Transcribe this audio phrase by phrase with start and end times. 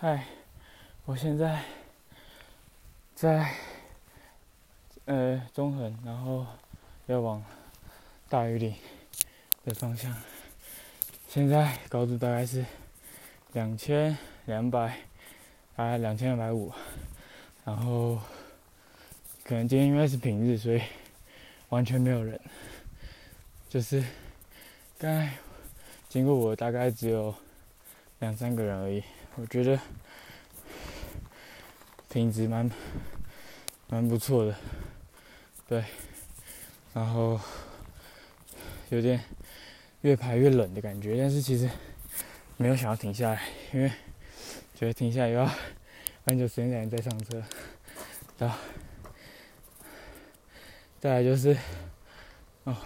[0.00, 0.24] 嗨，
[1.06, 1.60] 我现在
[3.16, 3.52] 在
[5.06, 6.46] 呃中横，然后
[7.06, 7.44] 要往
[8.28, 8.72] 大屿岭
[9.64, 10.14] 的方向。
[11.26, 12.64] 现在高度大概是
[13.54, 14.16] 两千
[14.46, 15.00] 两百，
[15.74, 16.72] 大概两千两百五。
[17.64, 18.20] 然后
[19.42, 20.80] 可能今天因为是平日，所以
[21.70, 22.40] 完全没有人。
[23.68, 24.04] 就是
[24.96, 25.28] 刚
[26.08, 27.34] 经过我大概只有
[28.20, 29.02] 两三个人而已。
[29.40, 29.78] 我觉得
[32.10, 32.68] 品质蛮
[33.86, 34.56] 蛮不错的，
[35.68, 35.84] 对，
[36.92, 37.40] 然后
[38.88, 39.22] 有点
[40.00, 41.70] 越排越冷的感觉，但是其实
[42.56, 43.88] 没有想要停下来，因为
[44.74, 45.48] 觉得停下来又要
[46.26, 47.40] 很久时间才能再上车，
[48.38, 48.58] 然后
[50.98, 51.56] 再来就是
[52.64, 52.76] 哦，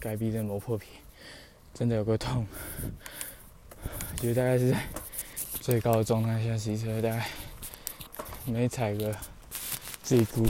[0.00, 0.88] 该逼真磨破皮，
[1.72, 2.44] 真的有个痛。
[4.16, 4.78] 觉得大概是在
[5.60, 7.28] 最高的状态下骑车，大概
[8.46, 9.14] 没踩个
[10.02, 10.46] 最孤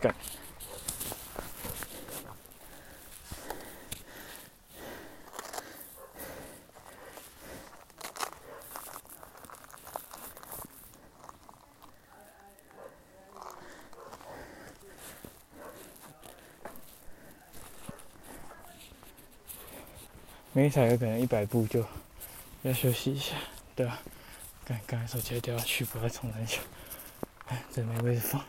[0.00, 0.14] 感。
[20.54, 21.84] 没踩个可能一百步就。
[22.62, 23.34] 要休息一下，
[23.74, 24.00] 对吧？
[24.64, 26.58] 刚刚手机掉下去，不要冲很久。
[27.46, 28.40] 哎，这没位置放。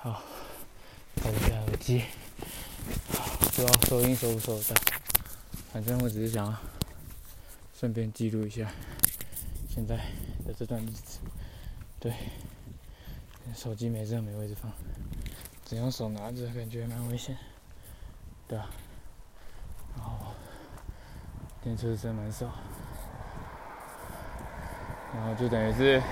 [0.00, 0.22] 好，
[1.22, 2.02] 戴一下耳机。
[3.38, 4.82] 不知道收音收不收得到。
[5.72, 6.58] 反正我只是想要
[7.72, 8.68] 顺便记录一下
[9.68, 9.96] 现在
[10.44, 11.20] 的这段日子。
[12.00, 12.12] 对，
[13.54, 14.72] 手机没这没位置放，
[15.64, 17.38] 只用手拿着，感觉蛮危险。
[18.48, 18.68] 对啊。
[19.96, 20.34] 然后，
[21.62, 22.52] 电车真蛮少。
[25.20, 26.02] 然后就等于是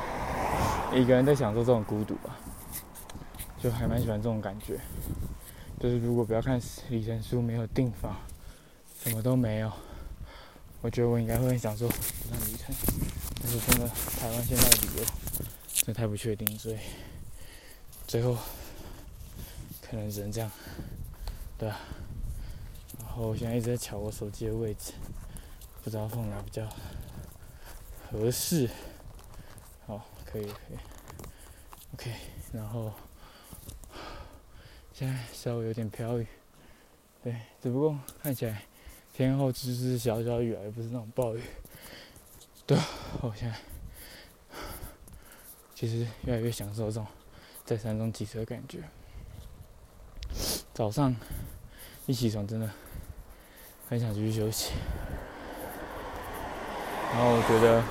[0.92, 2.36] 一个人在享受这种孤独吧，
[3.58, 4.78] 就还蛮喜欢这种感觉。
[5.80, 6.60] 就是如果不要看
[6.90, 8.14] 里程数，没有订房，
[9.02, 9.72] 什么都没有，
[10.82, 12.74] 我觉得我应该会很享受这段旅程。
[13.40, 15.04] 但是真的，台湾现在的旅游
[15.72, 16.76] 真的太不确定，所以
[18.06, 18.36] 最后
[19.88, 20.50] 可能只能这样，
[21.56, 21.80] 对啊。
[22.98, 24.92] 然后我现在一直在瞧我手机的位置，
[25.82, 26.68] 不知道放哪比较
[28.10, 28.68] 合适。
[30.30, 30.78] 可以可以
[31.94, 32.12] ，OK，
[32.52, 32.92] 然后
[34.92, 36.26] 现在稍微有点飘雨，
[37.24, 38.62] 对，只不过看起来
[39.14, 41.42] 天后只是小小雨而不是那种暴雨。
[42.66, 42.76] 对，
[43.22, 43.56] 我现在
[45.74, 47.06] 其实越来越享受这种
[47.64, 48.82] 在山中骑车的感觉。
[50.74, 51.16] 早上
[52.04, 52.70] 一起床真的
[53.88, 54.72] 很想继续休息，
[57.12, 57.82] 然后我觉得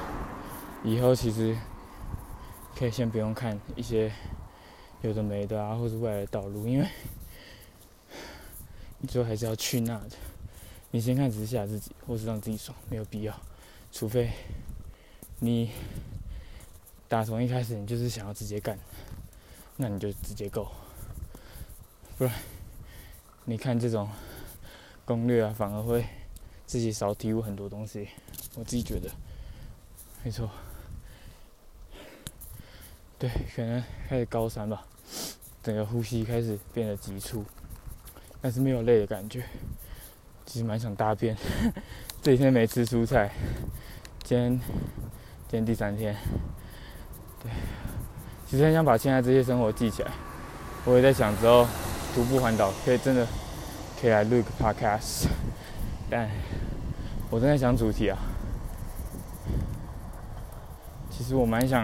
[0.83, 1.57] 以后其实。
[2.77, 4.11] 可以先不用看一些
[5.01, 6.87] 有的没的啊，或者未来的道路，因为
[8.99, 10.11] 你最后还是要去那的。
[10.91, 13.35] 你先看只是吓自己，或是让自己爽，没有必要。
[13.91, 14.29] 除非
[15.39, 15.71] 你
[17.07, 18.77] 打从一开始你就是想要直接干，
[19.77, 20.71] 那你就直接够。
[22.15, 22.33] 不然
[23.45, 24.07] 你看这种
[25.03, 26.05] 攻略啊，反而会
[26.67, 28.07] 自己少体悟很多东西。
[28.53, 29.09] 我自己觉得，
[30.23, 30.47] 没错。
[33.19, 34.85] 对，可能开始高山吧，
[35.63, 37.43] 整个呼吸开始变得急促，
[38.39, 39.43] 但是没有累的感觉。
[40.45, 41.35] 其实蛮想大便，
[42.21, 43.31] 这几天没吃蔬菜，
[44.23, 46.15] 今天今天第三天，
[47.41, 47.51] 对，
[48.45, 50.11] 其实很想把现在这些生活记起来。
[50.85, 51.65] 我也在想之后
[52.13, 53.27] 徒步环岛可以真的
[53.99, 55.25] 可以来录个 podcast，
[56.07, 56.29] 但
[57.31, 58.17] 我正在想主题啊。
[61.09, 61.83] 其实我蛮想。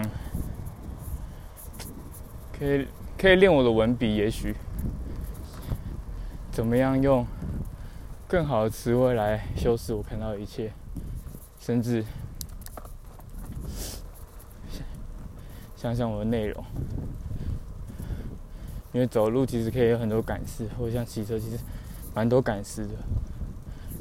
[2.58, 2.86] 可以
[3.18, 4.54] 可以练我的文笔，也许
[6.52, 7.26] 怎么样用
[8.28, 10.72] 更好的词汇来修饰我看到的一切，
[11.58, 12.04] 甚至
[15.76, 16.64] 想想我的内容。
[18.92, 21.58] 因为走路其实可以有很多感事，或者像骑车其实
[22.14, 22.92] 蛮多感事的。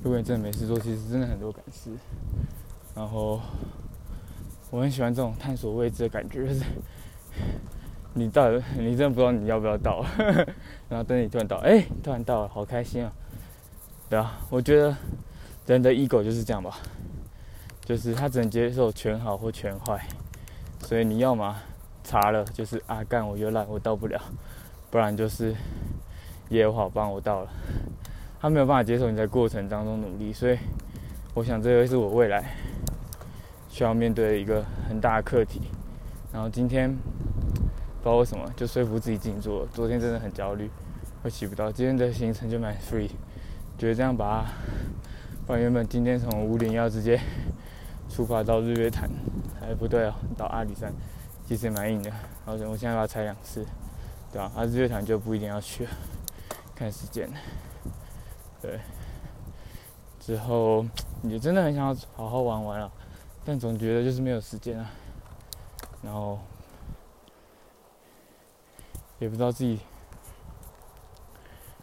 [0.04, 1.90] 如果你真的没事做，其实真的很多感事。
[2.94, 3.42] 然后
[4.70, 6.64] 我很喜欢这种探索未知的感觉，就是。
[8.16, 10.06] 你到，你真的不知道你要不要到，
[10.88, 13.12] 然后等你突然到，哎，突然到了，好开心啊！
[14.10, 14.96] 对啊，我觉得
[15.66, 16.78] 人的 ego 就是这样吧，
[17.84, 20.00] 就是他只能接受全好或全坏，
[20.80, 21.56] 所以你要么
[22.04, 24.22] 查了就是啊干我又烂我到不了，
[24.92, 25.56] 不然就是
[26.50, 27.50] 也有好帮我到了，
[28.40, 30.58] 他没有办法接受你在过程当中努力，所以
[31.34, 32.56] 我想这会是我未来
[33.70, 35.62] 需要面对的一个很大的课题。
[36.32, 36.96] 然后今天
[38.04, 39.66] 不知道为什么就说服自己静坐。
[39.68, 40.70] 昨天真的很焦虑，
[41.24, 41.72] 会起不到。
[41.72, 43.10] 今天的行程就蛮 free，
[43.78, 44.44] 觉得这样把，
[45.48, 47.18] 不然原本今天从五点要直接
[48.10, 49.10] 出发到日月潭，
[49.62, 50.92] 哎不对哦，到阿里山，
[51.48, 52.10] 其实蛮硬的。
[52.46, 53.66] 然后我现在把它踩两次，
[54.34, 54.52] 对吧？
[54.54, 55.92] 啊日月潭就不一定要去了，
[56.76, 57.30] 看时间。
[58.62, 58.82] 对，
[60.20, 60.86] 之后
[61.24, 62.92] 也真的很想要好好玩玩啊，
[63.46, 64.92] 但总觉得就是没有时间啊。
[66.02, 66.38] 然后
[69.24, 69.80] 也不知道自己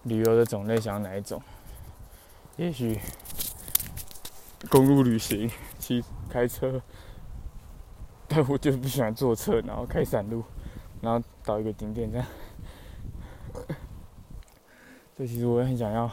[0.02, 1.42] 旅游的种类想要哪一种，
[2.58, 3.00] 也许
[4.68, 6.82] 公路旅行，骑开车，
[8.28, 10.44] 但我就不喜欢坐车，然后开山路，
[11.00, 12.26] 然后到一个景点这样。
[15.16, 16.10] 这其实我也很想要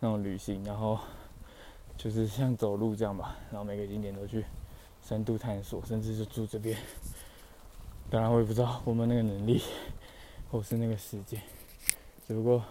[0.00, 0.98] 那种旅行，然后
[1.96, 4.44] 就是像走路这样吧，然后每个景点都去。
[5.00, 6.76] 深度探索，甚至是住这边。
[8.08, 9.62] 当然，我也不知道我们那个能力，
[10.50, 11.42] 或是那个时间。
[12.26, 12.64] 只不过，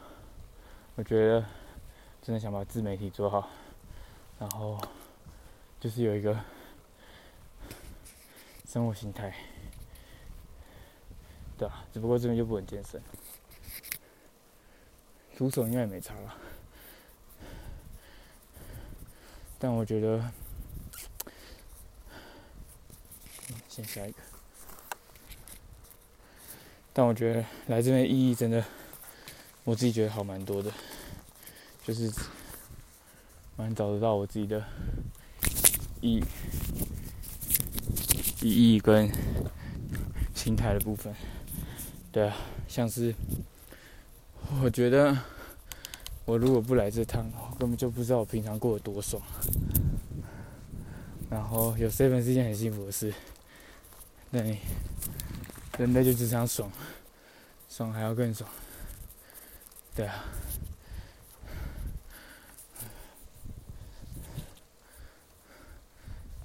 [0.96, 1.46] 我觉得
[2.22, 3.50] 真的想把自媒体做好，
[4.40, 4.80] 然后
[5.80, 6.40] 就是有一个
[8.66, 9.36] 生活心态，
[11.58, 13.02] 对啊，只不过这边就不能健身，
[15.38, 16.38] 徒手应该也没差吧。
[19.60, 20.32] 但我觉得。
[23.68, 24.20] 先下一个，
[26.98, 28.64] 但我觉得来这边意义真的，
[29.66, 30.72] 我自己觉得好蛮多的，
[31.84, 32.10] 就是
[33.58, 34.64] 蛮找得到我自己的
[36.00, 36.24] 意
[38.42, 39.12] 意义跟
[40.34, 41.14] 心态的部分。
[42.14, 43.14] 对啊，像是
[44.64, 45.18] 我觉得
[46.24, 49.22] 我如果不来这趟，我根本就不知道我平常过得多爽。
[51.30, 53.14] 然后有 seven 是一件很幸福的事。
[54.32, 54.60] 对，
[55.78, 56.72] 人类就只想爽，
[57.68, 58.50] 爽还要更爽，
[59.94, 60.24] 对啊。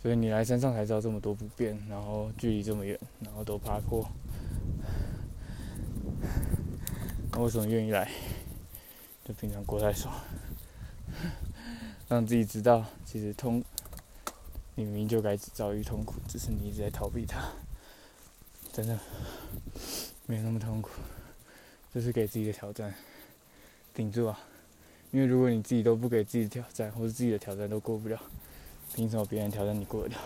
[0.02, 4.10] 所以你来山上才知道这么多不便，然后距离这么远，然后都爬过，
[7.32, 8.10] 那为什么愿意来？
[9.24, 10.12] 就平常过太爽，
[12.08, 13.62] 让自己知道，其实痛，
[14.74, 17.52] 你明明就该遭遇痛苦，只是你一直在逃避它。
[18.72, 18.98] 真的
[20.26, 20.90] 没有那么痛苦，
[21.92, 22.94] 这是给自己的挑战，
[23.92, 24.38] 顶住啊！
[25.10, 28.16] 因为如果你自己都不给自己挑战，或者自己的挑战都过不了，
[28.94, 30.20] 凭什么别人挑战你过得了？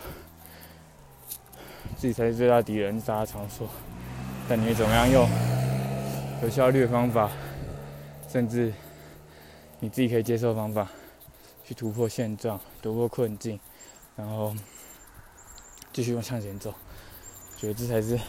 [1.97, 3.67] 自己才是最大敌人，大家常说。
[4.47, 5.27] 但你怎么样用
[6.43, 7.33] 有效率的方法，
[8.29, 8.71] 甚至
[9.81, 10.91] 你自己可以接受的方法，
[11.65, 13.59] 去突破现状、突破困境，
[14.17, 14.55] 然后
[15.95, 16.75] 继续往向前走。
[17.65, 18.21] 觉得这才是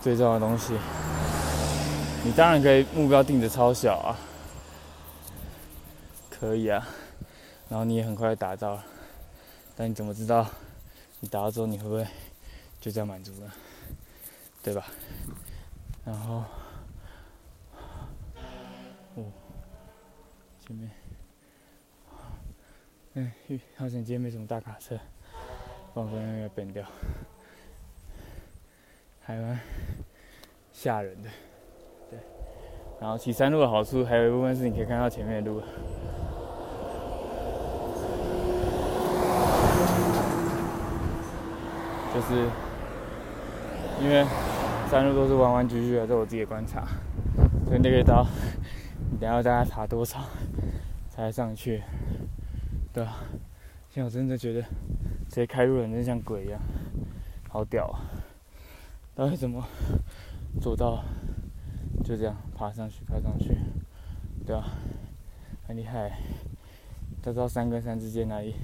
[0.00, 0.76] 最重要的东西。
[2.24, 4.18] 你当然可以目标定的超小啊，
[6.28, 6.84] 可以啊，
[7.68, 8.84] 然后你也很快达到了，
[9.76, 10.44] 但你怎么知道
[11.20, 12.04] 你达到之后你会不会
[12.80, 13.52] 就这样满足呢？
[14.60, 14.88] 对吧？
[16.04, 16.42] 然后，
[19.14, 19.24] 哦，
[20.66, 20.90] 前面，
[23.14, 23.32] 哎，
[23.76, 24.98] 好像今天没什么大卡车，
[25.94, 26.84] 放风要变掉。
[29.26, 29.58] 还蛮
[30.72, 31.28] 吓人的，
[32.08, 32.18] 对。
[33.00, 35.60] 然后骑山路的好处，还有一部分是你可以看到前面的路，
[42.14, 42.46] 就是
[44.00, 44.24] 因为
[44.88, 46.86] 山路都是弯弯曲曲的，这我自己的观察，
[47.66, 48.24] 所以那个刀，
[49.10, 50.20] 你等下大家爬多少
[51.10, 51.82] 才上去？
[52.92, 53.16] 对啊，
[53.90, 56.60] 现在我真的觉得直接开路人真像鬼一样，
[57.48, 58.15] 好屌啊！
[59.16, 59.66] 到底怎么
[60.60, 61.02] 做到？
[62.04, 63.56] 就这样爬上去，爬上去，
[64.46, 64.68] 对吧？
[65.66, 66.20] 很厉害。
[67.22, 68.54] 他知道山跟山之间哪里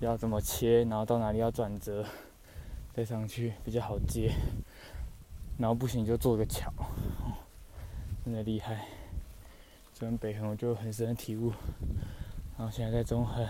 [0.00, 2.04] 要怎么切，然后到哪里要转折，
[2.92, 4.30] 再上去比较好接。
[5.56, 6.70] 然后不行就做个桥，
[8.22, 8.84] 真的厉害。
[9.94, 11.52] 这边北横我就很深的体悟。
[12.58, 13.44] 然后现在在中横。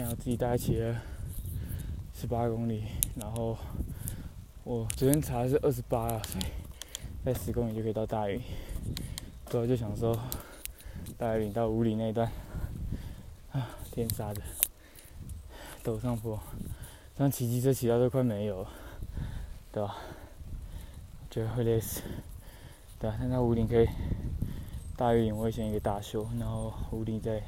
[0.00, 0.96] 现在自己大概骑了
[2.14, 2.84] 十八公里，
[3.16, 3.54] 然后
[4.64, 6.44] 我昨天查的是二十八啊，所以
[7.22, 8.40] 在十公里就可以到大屿。
[9.44, 10.18] 主要就想说，
[11.18, 12.32] 大屿到五里那段，
[13.52, 14.40] 啊，天杀的，
[15.84, 16.40] 陡上坡，
[17.14, 18.70] 这样骑机车骑到都快没有了，
[19.70, 19.98] 对吧？
[21.30, 22.00] 觉得会累死。
[22.98, 23.86] 对啊，现在五岭可以
[24.96, 27.42] 大玉岭，我会先一个大修，然后五岭再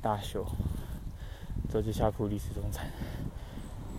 [0.00, 0.46] 大修，
[1.72, 2.86] 这就下铺历史中餐。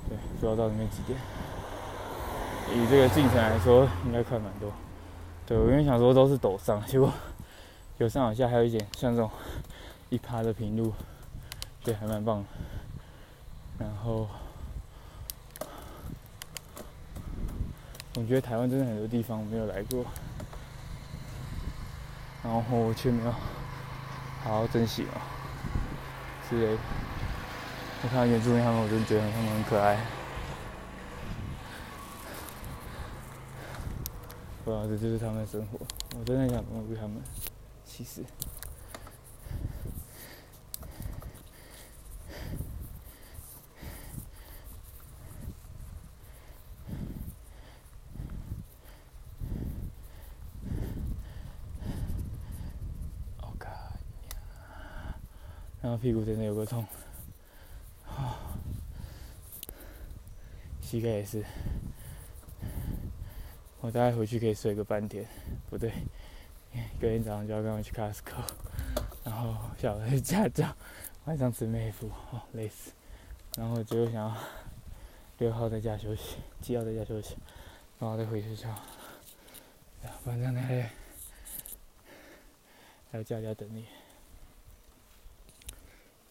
[0.10, 1.18] 对，不知道到那边几点。
[2.74, 4.72] 以这个进程来说，应该快蛮多。
[5.46, 7.12] 对我原本想说都是陡上，结果
[7.98, 9.30] 有上有下，还有一点像这种
[10.10, 10.94] 一趴的平路，
[11.84, 12.44] 对，还蛮棒。
[13.78, 14.28] 然后。
[18.18, 20.04] 我觉得台湾真的很多地方没有来过，
[22.44, 23.32] 然后却没有
[24.44, 25.14] 好好珍惜嘛。
[26.50, 26.78] 之类，
[28.04, 29.98] 我看到原住民他们，我真的觉得他们很可爱。
[34.66, 35.80] 不这就是他们的生活，
[36.18, 37.22] 我真的想融入他们。
[37.86, 38.24] 其实。
[55.84, 56.86] 然后屁股真的有个痛，
[60.92, 61.42] 膝盖也是，
[63.80, 65.26] 我大概回去可以睡个半天，
[65.70, 65.90] 不对，
[67.00, 68.44] 隔天早上就要跟我去 Costco，
[69.24, 70.76] 然后下午去驾照，
[71.24, 72.92] 晚上吃美服，哦，累死，
[73.56, 74.36] 然后最后想要
[75.38, 77.38] 六号在家休息，七号在家休息，
[77.98, 78.68] 然后再回学校，
[80.26, 80.92] 反正还
[83.10, 83.86] 还有家家等你。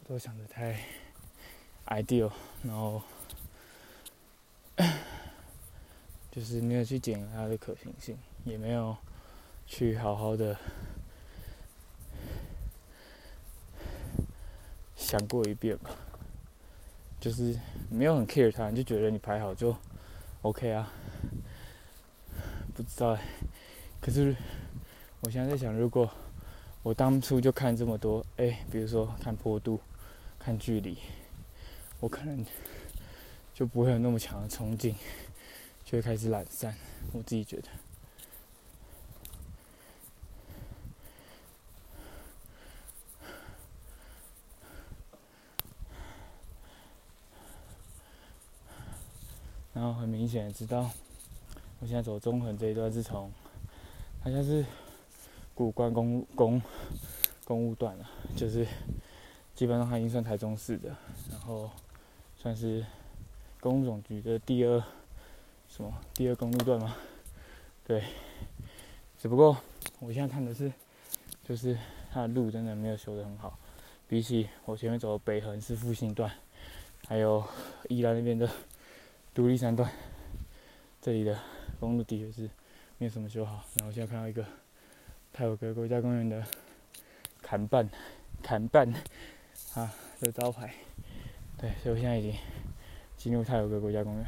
[0.06, 0.78] 都想的太
[1.86, 2.30] ideal，
[2.62, 3.00] 然后
[6.30, 8.96] 就是没有去检验它的可行性，也没有
[9.66, 10.56] 去好好的
[14.96, 15.90] 想过一遍吧。
[17.20, 17.58] 就是
[17.90, 19.76] 没有很 care 它，就觉得你排好就
[20.42, 20.92] OK 啊。
[22.74, 23.18] 不知道，
[24.00, 24.34] 可是
[25.20, 26.10] 我现在在想，如果
[26.82, 29.80] 我当初就看这么多，哎，比如说看坡度。
[30.42, 30.96] 看距离，
[32.00, 32.42] 我可能
[33.52, 34.94] 就不会有那么强的冲劲，
[35.90, 36.72] 就开始懒散。
[37.12, 37.68] 我自己觉得。
[49.74, 50.88] 然后很明显知道，
[51.80, 53.28] 我现在走中横这一段是从，
[54.22, 54.64] 好像是
[55.56, 56.62] 古关公公
[57.44, 58.64] 公务段了，就是。
[59.52, 60.96] 基本上它已经算台中市的，
[61.30, 61.68] 然后
[62.34, 62.82] 算是
[63.60, 64.82] 公路总局的第二
[65.70, 66.96] 什么第二公路段吗？
[67.86, 68.02] 对，
[69.16, 69.56] 只不过
[70.00, 70.70] 我现在看的是，
[71.44, 71.78] 就是
[72.12, 73.56] 它的路真的没有修得很好，
[74.08, 76.30] 比起我前面走的北横是复兴段，
[77.06, 77.42] 还有
[77.88, 78.50] 宜兰那边的
[79.32, 79.90] 独立山段，
[81.00, 81.38] 这里的
[81.78, 82.50] 公路的确是
[82.98, 83.64] 没有什么修好。
[83.76, 84.44] 然后现在看到一个
[85.32, 86.44] 泰鲁格国家公园的
[87.40, 87.88] 砍半
[88.42, 88.92] 砍半。
[89.74, 90.74] 啊，这招牌，
[91.56, 92.34] 对，所以我现在已经
[93.16, 94.26] 进入泰鲁格国家公园，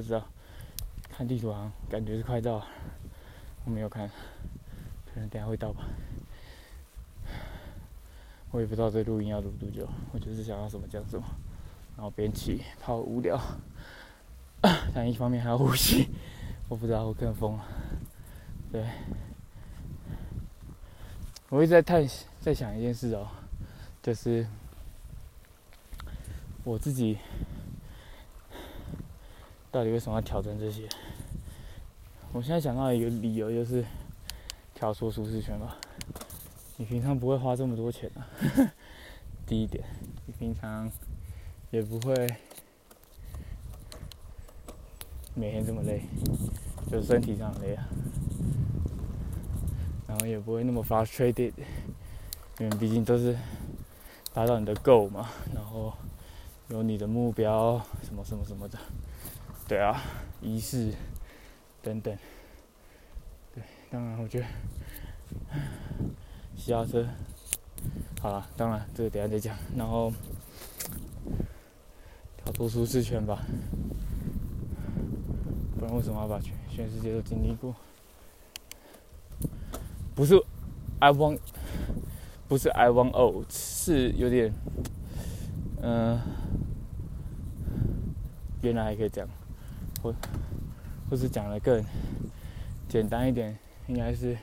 [0.00, 0.24] 不知道
[1.10, 2.64] 看地图好像感觉是快到，
[3.64, 4.08] 我没有看，
[5.12, 5.84] 可能等下会到吧。
[8.50, 11.24] 我也不知道这录音要录多久，我就是想要什么讲什么，
[11.96, 13.38] 然后边骑怕无聊，
[14.94, 16.08] 但一方面还要呼吸，
[16.68, 17.64] 我不知道我可能疯了，
[18.72, 18.84] 对，
[21.50, 22.04] 我一直在探
[22.40, 23.28] 在想一件事哦。
[24.02, 24.46] 就是
[26.64, 27.18] 我自己
[29.70, 30.88] 到底为什么要挑战这些？
[32.32, 33.84] 我现在想到一个理由，就是
[34.74, 35.76] 跳出舒适圈吧。
[36.76, 38.26] 你平常不会花这么多钱啊，
[39.46, 39.84] 第一点，
[40.26, 40.90] 你平常
[41.70, 42.14] 也不会
[45.34, 46.02] 每天这么累，
[46.90, 47.88] 就是身体上累啊，
[50.08, 51.52] 然后也不会那么 frustrated，
[52.58, 53.36] 因为毕竟都是。
[54.32, 55.92] 达到你的 goal 嘛，然后
[56.68, 58.78] 有你的目标，什么什么什么的，
[59.70, 60.02] 对啊，
[60.42, 60.92] 仪式
[61.80, 62.12] 等等，
[63.54, 64.46] 对，当然我觉得
[66.58, 67.06] 骑脚车，
[68.20, 70.12] 好了，当然这个等下再讲，然后
[72.36, 73.46] 跳脱舒适圈吧，
[75.78, 77.72] 不然为什么要把全全世界都经历过？
[80.16, 80.34] 不是
[80.98, 81.38] ，I want。
[82.48, 84.52] 不是 I want old，是有点，
[85.80, 86.20] 嗯，
[88.62, 89.30] 原来还可以这样，
[90.02, 90.14] 或
[91.08, 91.84] 或是讲的更
[92.88, 93.56] 简单一点，
[93.88, 94.36] 应该是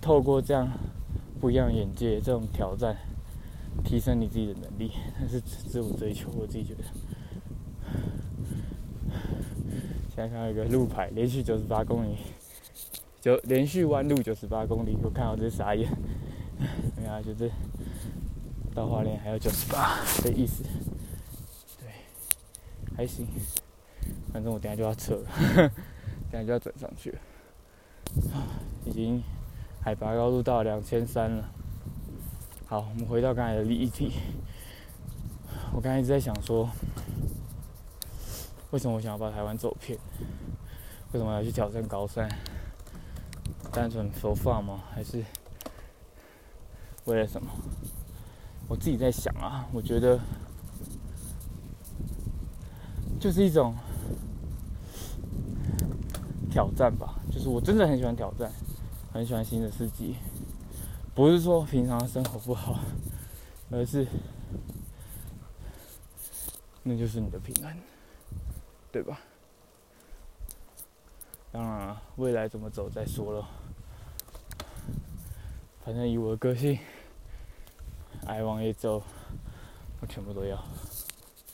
[0.00, 0.70] 透过这样
[1.40, 2.96] 不一样眼界，这种挑战，
[3.84, 6.30] 提升你自己的能力，那是自我追求。
[6.36, 6.84] 我自己觉得，
[10.08, 12.16] 现在看一个路牌，连续九十八公里，
[13.20, 15.90] 就连续弯路九十八公里，我看到这傻眼。
[16.96, 17.50] 没 有，就是
[18.76, 20.62] 到花莲还有九十八的意思。
[21.80, 21.88] 对，
[22.94, 23.26] 还行。
[24.30, 25.30] 反正我等下就要撤了，
[26.30, 27.18] 等下就要转上去了。
[28.84, 29.22] 已经
[29.82, 31.48] 海拔高度到两千三了。
[32.66, 34.12] 好，我们回到刚才的议题。
[35.72, 36.68] 我刚才一直在想说，
[38.72, 39.98] 为什么我想要把台湾走遍？
[41.12, 42.28] 为什么要去挑战高山？
[43.72, 44.84] 单纯说放吗？
[44.94, 45.24] 还是
[47.06, 47.50] 为了什么？
[48.68, 50.18] 我自己在想啊，我觉得
[53.20, 53.74] 就是一种
[56.50, 57.14] 挑战吧。
[57.30, 58.50] 就是我真的很喜欢挑战，
[59.12, 60.16] 很喜欢新的刺激。
[61.14, 62.78] 不是说平常生活不好，
[63.70, 64.06] 而是。
[66.82, 67.76] 那就是你的平安，
[68.92, 69.18] 对吧？
[71.50, 73.48] 当然了，未来怎么走再说了。
[75.84, 76.78] 反正以我的个性，
[78.26, 79.02] 爱往也走，
[80.00, 80.56] 我全部都要，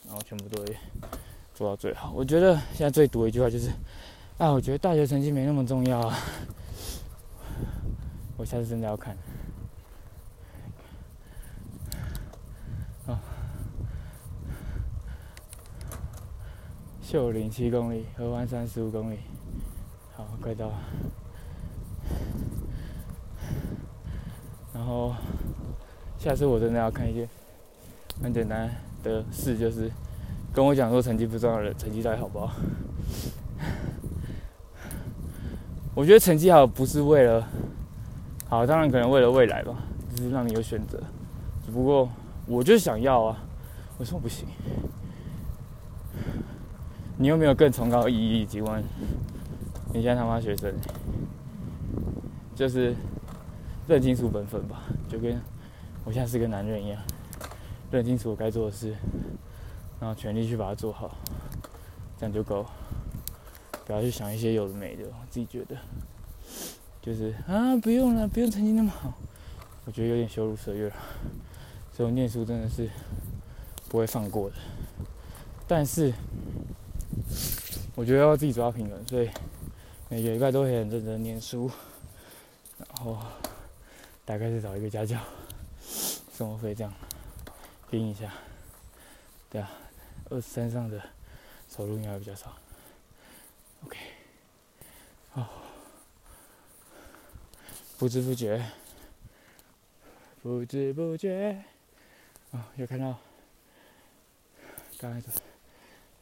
[0.07, 0.77] 然后全部都会
[1.55, 2.13] 做到最好。
[2.15, 3.71] 我觉得现在最毒的一句话就是：
[4.39, 6.19] 啊，我觉得大学成绩没那么重要啊。
[8.37, 9.17] 我下次真的要看。
[13.07, 13.21] 啊
[17.03, 19.19] 秀林七公里，合湾山十五公里，
[20.17, 20.73] 好，快到。
[24.73, 25.15] 然后，
[26.23, 27.29] 下次我真的要看一件
[28.23, 28.71] 很简单
[29.03, 29.91] 的事，就是
[30.55, 32.53] 跟我讲说成绩不重要的，成绩到底好不好？
[35.97, 37.45] 我觉得成绩好不是为了
[38.49, 39.75] 好，当然可能为了未来吧，
[40.15, 41.03] 只是让你有选择。
[41.67, 42.09] 只不过
[42.47, 43.37] 我就想要啊，
[43.99, 44.47] 为什么不行？
[47.17, 48.47] 你有没有更崇高意义？
[48.47, 48.81] 请问，
[49.93, 50.73] 你现在他妈学生，
[52.55, 52.95] 就是
[53.89, 55.37] 认清楚本分吧，就跟
[56.05, 57.01] 我现在是个男人一样，
[57.91, 58.95] 认清楚我该做的事，
[60.01, 61.17] 然后全力去把它做好，
[62.19, 62.67] 这样就够。
[63.85, 65.77] 不要去想一些有的没的，我自己觉得，
[67.01, 69.13] 就是啊，不用了，不用曾经那么好，
[69.85, 70.95] 我觉得有点羞辱岁月了。
[71.93, 72.89] 所以我念书真的是
[73.89, 74.57] 不会放过的，
[75.67, 76.13] 但是。
[77.95, 79.29] 我觉得要自己抓平衡，所以
[80.09, 81.71] 每个礼拜都会很认真念书，
[82.79, 83.19] 然后
[84.25, 85.19] 大概是找一个家教，
[86.33, 86.93] 生活费这样
[87.91, 88.33] 拼一下。
[89.51, 89.71] 对啊，
[90.31, 91.01] 二十三上的
[91.69, 92.57] 收入应该比较少。
[93.85, 93.99] OK，
[95.35, 95.47] 哦，
[97.99, 98.65] 不知不觉，
[100.43, 101.63] 不知不觉，
[102.53, 103.19] 啊，又看到
[104.99, 105.29] 刚才的。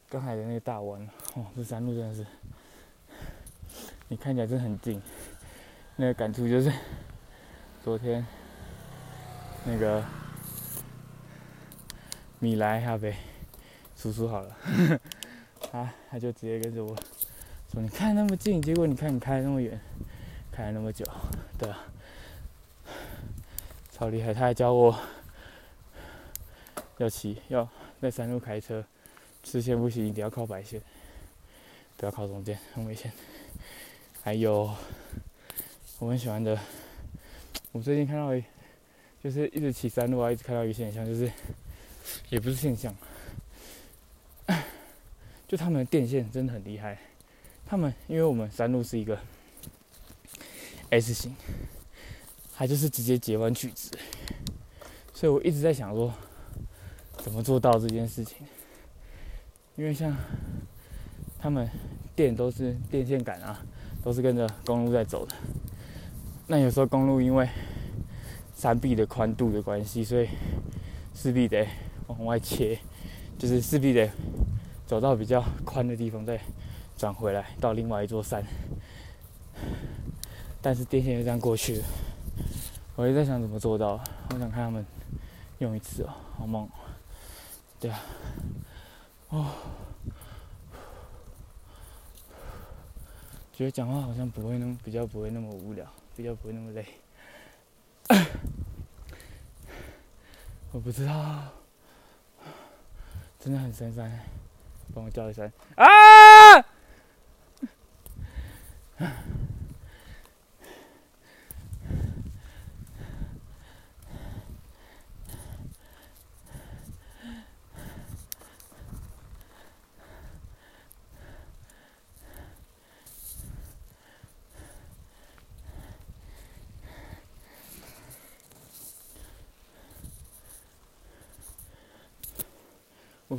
[0.08, 2.26] 刚才的那个大弯，哦，这山路真的是，
[4.08, 5.00] 你看起来真的很近。
[5.94, 6.72] 那个感触就是，
[7.84, 8.26] 昨天
[9.64, 10.04] 那个
[12.38, 13.14] 米莱哈贝
[13.96, 14.56] 叔叔好了，
[15.70, 16.96] 他 他就直接跟着我
[17.70, 19.78] 说：“你看那么近，结果你看你开那么远，
[20.50, 21.04] 开了那么久，
[21.58, 21.86] 对啊，
[23.92, 24.98] 超厉害！”他还教我
[26.98, 27.68] 要骑，要
[28.00, 28.84] 在山路开车。
[29.42, 30.82] 视线不行，一定要靠白线，
[31.96, 33.10] 不要靠中间，很危险。
[34.22, 34.74] 还有
[35.98, 36.58] 我很喜欢的，
[37.72, 38.28] 我最近看到，
[39.22, 41.30] 就是一直骑山路啊，一直看到一个现象，就是
[42.30, 42.94] 也不是现象，
[45.46, 46.98] 就他们的电线真的很厉害。
[47.66, 49.18] 他们因为我们山路是一个
[50.90, 51.34] S 型，
[52.56, 53.90] 它就是直接截弯曲直，
[55.12, 56.12] 所以我一直在想说，
[57.18, 58.38] 怎么做到这件事情。
[59.76, 60.16] 因为像
[61.38, 61.68] 他们
[62.16, 63.64] 电都是电线杆啊，
[64.02, 65.36] 都是跟着公路在走的。
[66.48, 67.48] 那有时候公路因为
[68.60, 70.28] 山壁的宽度的关系，所以
[71.14, 71.66] 势必得
[72.08, 72.78] 往外切，
[73.38, 74.10] 就是势必得
[74.86, 76.38] 走到比较宽的地方再
[76.98, 78.44] 转回来到另外一座山。
[80.60, 81.80] 但是电线就这样过去。
[82.96, 84.84] 我一直在想怎么做到，我想看他们
[85.60, 86.68] 用一次哦，好猛，
[87.80, 87.98] 对啊。
[89.30, 89.46] 哦，
[93.54, 96.84] 觉得讲话好像不会那么比较不会那么无聊，比较不会那么累。
[100.72, 101.12] 我不知道，
[103.40, 104.20] 真的很深山，
[104.94, 105.50] 帮我叫一声。
[105.74, 106.64] 啊！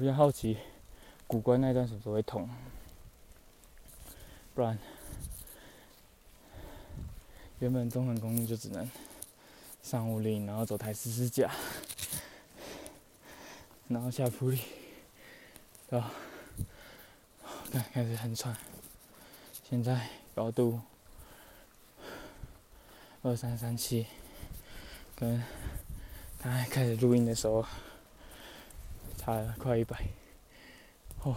[0.02, 0.58] 比较好奇，
[1.28, 2.50] 古关那段什么时候会痛？
[4.56, 4.76] 不然，
[7.60, 8.90] 原本中横公路就只能
[9.84, 11.52] 上五岭，然后走台十字架，
[13.90, 14.60] 然后下普里，
[15.88, 16.12] 对吧？
[17.72, 18.58] 看开始很喘，
[19.70, 20.82] 现在高度
[23.22, 24.08] 二三三七，
[25.16, 25.44] 跟
[26.40, 27.64] 刚才开始录音的时候
[29.24, 29.96] 差了快一百，
[31.22, 31.36] 哦。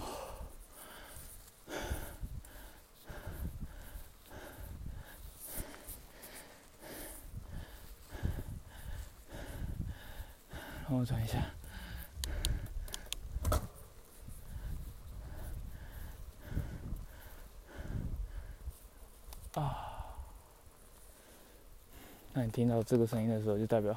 [10.88, 11.44] 让我转一下。
[19.61, 20.16] 啊！
[22.33, 23.94] 那你听到这个声音的时候，就代表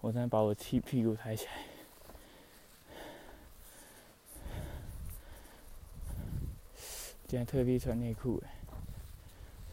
[0.00, 1.75] 我在把我屁屁股抬起来。
[7.28, 8.40] 今天特地穿内裤，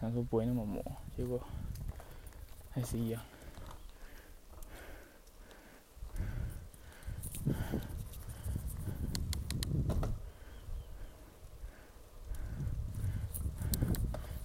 [0.02, 0.84] 想说不会那么磨，
[1.16, 1.40] 结果
[2.72, 3.22] 还是一样。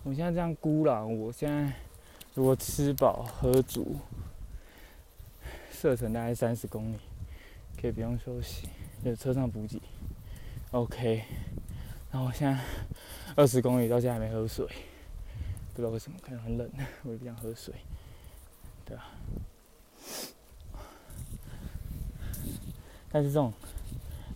[0.04, 1.72] 我现在这样估了，我现在
[2.34, 3.96] 如果吃饱喝足，
[5.72, 6.98] 射程大概三十公里，
[7.80, 8.68] 可以不用休息，
[9.02, 9.80] 就车上补给
[10.72, 11.24] ，OK。
[12.10, 12.58] 然后我现在
[13.36, 14.66] 二十公里到现在还没喝水，
[15.74, 16.70] 不知道为什么，可能很冷，
[17.04, 17.74] 我也不想喝水，
[18.84, 19.10] 对啊。
[23.10, 23.52] 但是这种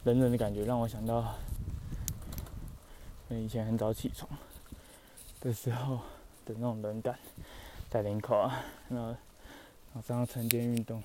[0.05, 1.35] 冷冷的感觉让我想到，
[3.31, 4.31] 以前很早起床。
[5.41, 5.97] 的时候
[6.47, 7.19] 的那种冷感，
[7.91, 9.17] 在领口啊，然后，然
[9.95, 11.03] 后上晨间运动，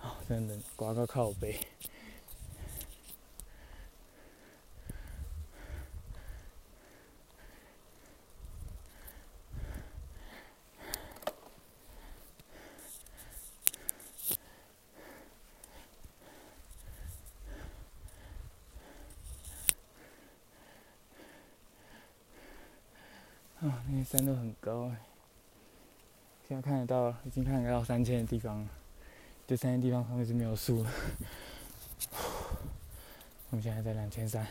[0.00, 1.58] 啊，真的刮个靠背。
[23.60, 25.00] 啊，那些山都很高哎，
[26.46, 28.68] 现在看得到，已经看得到三千的地方了。
[29.46, 30.90] 这三千地方上面是没有树了。
[33.48, 34.46] 我们现在在两千三，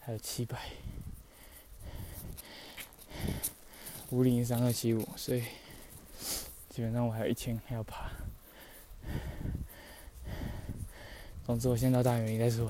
[0.00, 0.58] 还有七百，
[4.10, 5.44] 五零三二七五，所以
[6.68, 8.10] 基本上我还有一千还要爬。
[11.46, 12.68] 总之，我先到大园林再说。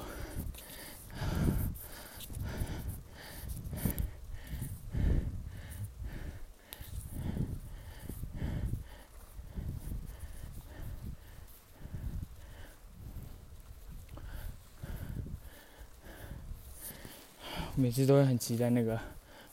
[17.76, 18.98] 每次都会很期待那个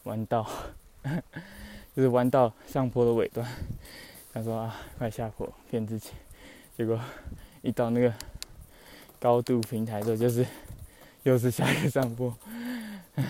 [0.03, 0.49] 弯道，
[1.95, 3.47] 就是弯道上坡的尾段。
[4.33, 6.09] 他说啊，快下坡骗自己，
[6.75, 6.99] 结果
[7.61, 8.13] 一到那个
[9.19, 10.45] 高度平台之后，就是
[11.23, 12.35] 又是下一个上坡。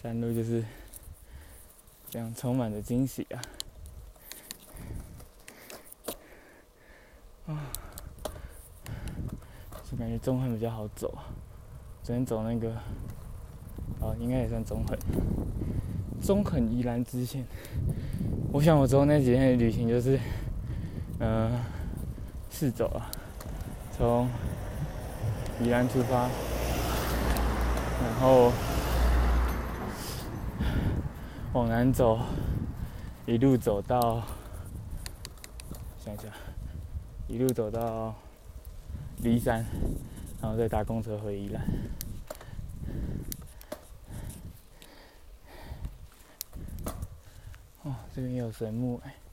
[0.00, 0.64] 山路就是
[2.10, 3.42] 这样，充满着惊喜啊！
[7.52, 7.72] 啊，
[9.90, 11.24] 就感觉中横比较好走啊。
[12.08, 12.70] 昨天走那个，
[14.00, 14.98] 啊，应该也算中横，
[16.22, 17.44] 中横宜兰支线。
[18.50, 20.18] 我想我之后那几天的旅行就是，
[21.20, 21.52] 嗯，
[22.48, 23.10] 试走啊，
[23.94, 24.26] 从
[25.60, 26.30] 宜兰出发，
[28.02, 28.52] 然后
[31.52, 32.18] 往南走，
[33.26, 34.22] 一路走到，
[36.02, 36.22] 想一下，
[37.26, 38.14] 一路走到
[39.22, 39.62] 骊山。
[40.40, 41.60] 然后再搭公车回宜兰。
[47.82, 49.14] 哦，这边有神木哎。
[49.14, 49.27] 好，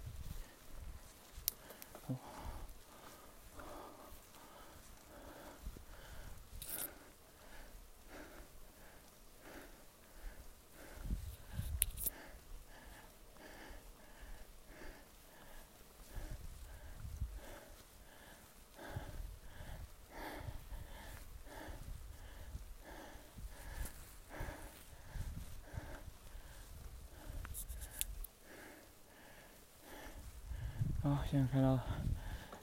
[31.31, 31.77] 现在看到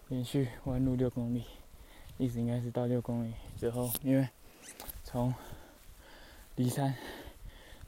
[0.09, 1.45] 连续弯路六公里，
[2.17, 4.27] 意思应该是到六公里之后，因为
[5.05, 5.35] 从
[6.57, 6.95] 骊山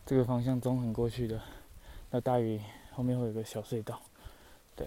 [0.05, 1.41] 这个方向中横过去的，
[2.11, 2.61] 那大屿
[2.91, 4.03] 后面会有个小隧道，
[4.77, 4.87] 对。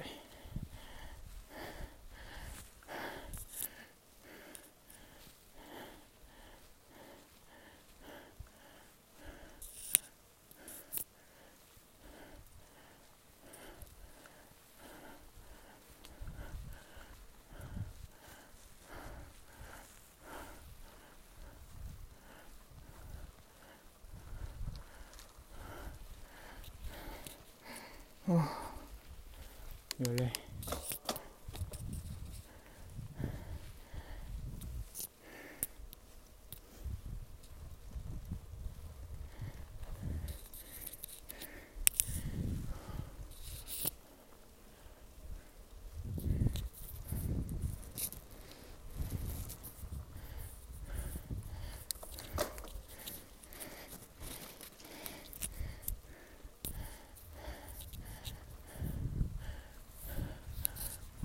[28.29, 28.43] 哦，
[29.99, 30.29] 有累。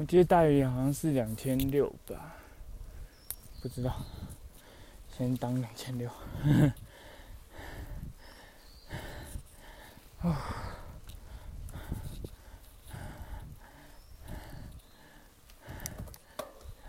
[0.03, 2.35] 我记得大约好像是两千六吧，
[3.63, 4.05] 不知道，
[5.17, 6.11] 先当两千六。
[10.23, 10.37] 哦，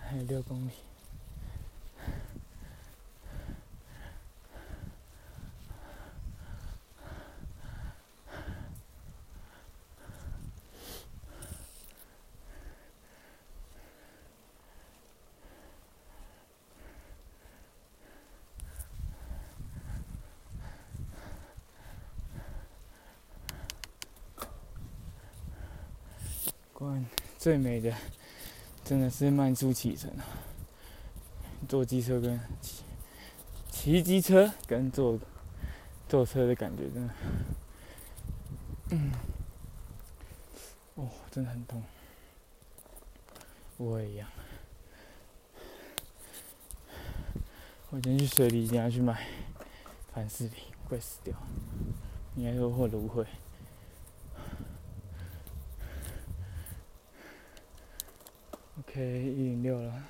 [0.09, 0.71] 还有六公里。
[27.43, 27.93] 最美的，
[28.85, 30.23] 真的是慢速启程啊！
[31.67, 32.83] 坐机车跟骑
[33.69, 35.19] 骑机车跟坐
[36.07, 37.13] 坐车的感觉真的，
[38.91, 39.11] 嗯，
[40.95, 41.83] 哦，真的很痛。
[43.75, 44.29] 我也一样。
[47.89, 49.27] 我今天去水里一定要去买
[50.13, 50.53] 凡士林，
[50.87, 51.35] 快死掉！
[52.37, 53.27] 应该说或芦荟。
[58.79, 60.03] OK，一零六了。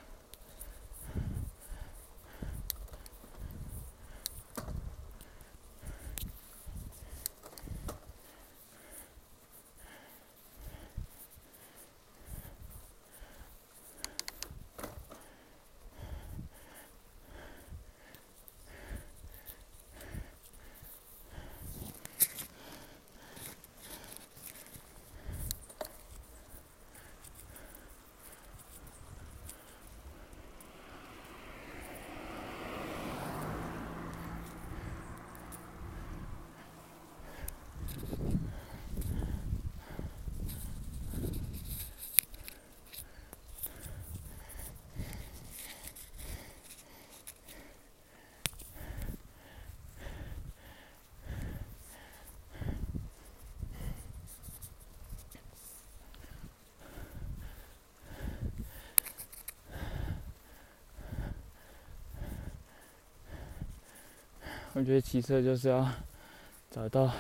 [64.74, 65.88] 我觉得骑车就是要
[66.72, 67.12] 找到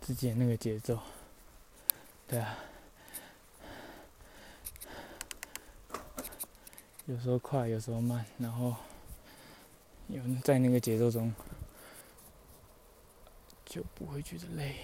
[0.00, 0.98] 自己的那个节奏，
[2.26, 2.58] 对啊，
[7.06, 8.74] 有时候快，有时候慢，然后
[10.08, 11.32] 有在那个节奏中
[13.64, 14.74] 就不会觉得累。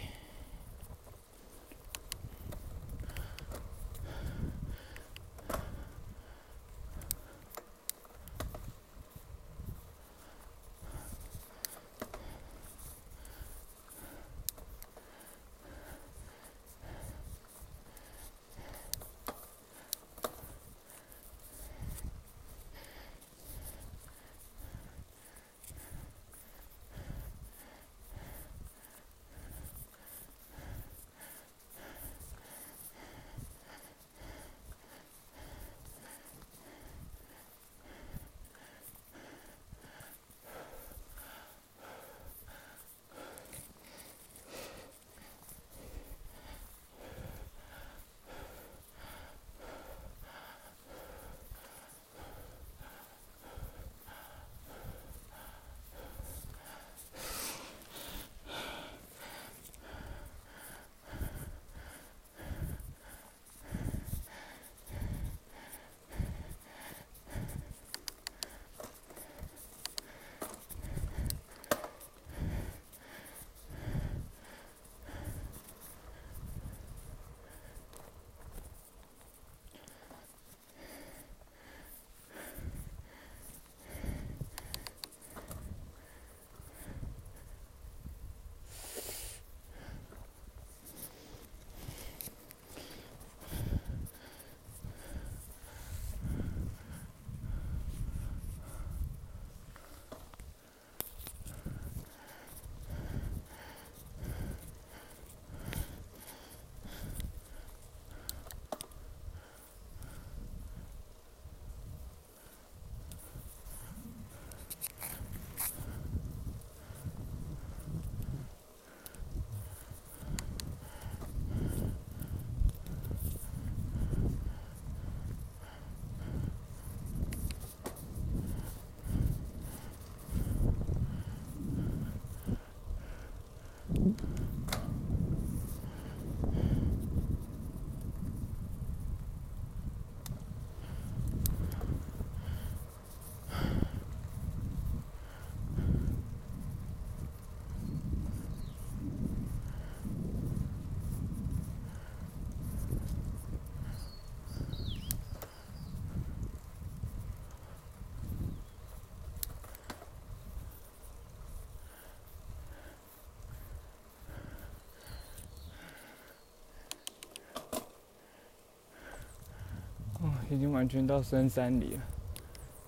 [170.53, 172.01] 已经完全到深山里了，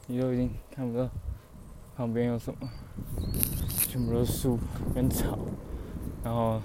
[0.08, 1.08] 你都已经看不到
[1.96, 2.68] 旁边有什么，
[3.68, 4.58] 全部都是树
[4.92, 5.38] 跟草，
[6.24, 6.60] 然后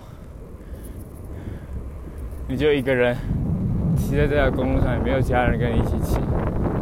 [2.48, 3.16] 你就一个人
[3.96, 6.16] 骑在这条公路上，也没有其他人跟你一起骑，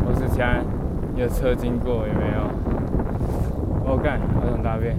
[0.06, 0.64] 或是其他
[1.18, 2.50] 有车经过也没有。
[3.84, 4.96] 我干，好想大便，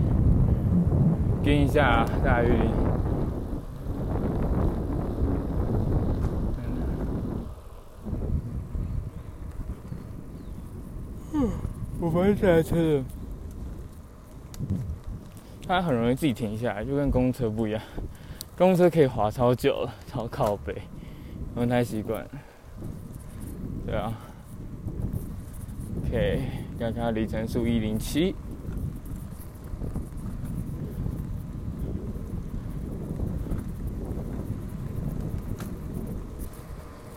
[1.43, 2.53] 跟一下，大雨
[12.17, 13.05] 我发现这台车，
[15.69, 17.83] 它很容易自己停下来，就跟公车不一样。
[18.57, 20.75] 公车可以滑超久了，超靠北，
[21.55, 22.27] 我们太习惯。
[23.85, 24.15] 对啊。
[26.07, 26.41] OK，
[26.79, 28.35] 刚刚里程数一零七。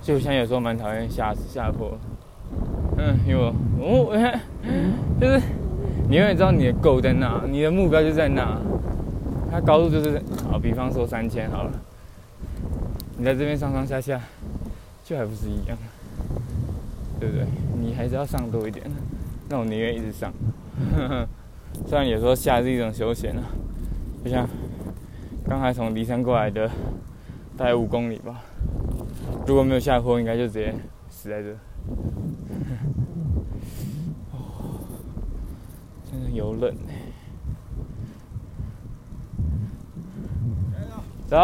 [0.02, 1.98] 就像有时候蛮讨厌下下坡。
[2.98, 4.12] 嗯，因为我，
[5.20, 5.42] 就是
[6.08, 8.60] 你永远知道你的 g o 在哪，你的目标就在哪，
[9.52, 11.72] 它高度就是好，比方说三千好了，
[13.18, 14.20] 你在这边上上下下，
[15.04, 15.78] 就还不是一样，
[17.20, 17.46] 对不对？
[17.80, 18.86] 你还是要上多一点，
[19.50, 20.32] 那我宁愿一直上，
[21.88, 23.44] 虽然有时候下是一种休闲啊，
[24.24, 24.48] 就像
[25.48, 26.70] 刚才从骊山过来的，
[27.58, 28.42] 大概五公里吧，
[29.48, 30.74] 如果没有下坡，应该就直接
[31.10, 31.52] 死在这。
[34.32, 34.38] 哦，
[36.12, 36.76] 真的有冷。
[41.28, 41.38] 走。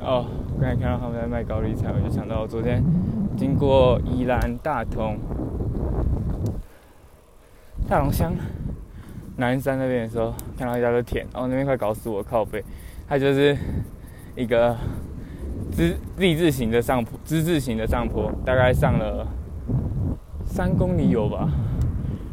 [0.00, 0.26] 哦，
[0.60, 2.82] 刚才看到他们在卖高丽菜，我就想到我昨天
[3.36, 5.18] 经过宜兰大同
[7.88, 8.32] 大龙乡
[9.36, 12.62] 南山那边的时候，看到一家的田，哦，那边快搞死我靠背，
[13.08, 13.56] 它就是。
[14.38, 14.76] 一个
[15.72, 19.26] 之立字形的上坡，之字形的上坡，大概上了
[20.44, 21.48] 三公里有吧，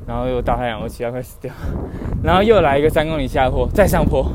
[0.07, 1.53] 然后又大太阳，我骑到快死掉，
[2.23, 4.25] 然后又来一个三公里下坡，再上坡，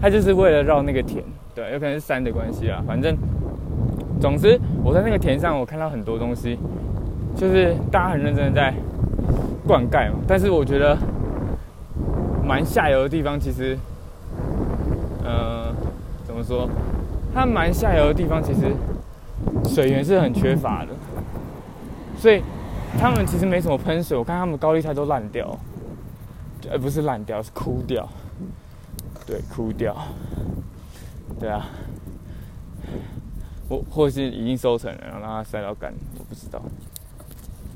[0.00, 1.22] 它就是为了绕那个田，
[1.54, 3.16] 对，有可能是山的关系啊，反正，
[4.20, 6.58] 总之我在那个田上，我看到很多东西，
[7.36, 8.74] 就是大家很认真的在
[9.66, 10.98] 灌溉嘛，但是我觉得
[12.44, 13.78] 蛮下游的地方，其实，
[15.24, 15.72] 呃，
[16.24, 16.68] 怎么说？
[17.32, 18.74] 它蛮下游的地方，其实
[19.64, 20.88] 水源是很缺乏的，
[22.18, 22.42] 所以
[22.98, 24.18] 他们其实没什么喷水。
[24.18, 25.58] 我看他们高丽菜都烂掉，
[26.70, 28.06] 而不是烂掉，是枯掉。
[29.26, 29.96] 对，枯掉。
[31.38, 31.66] 对啊，
[33.68, 36.60] 或或是已经收成了，然后让它晒到干，我不知道。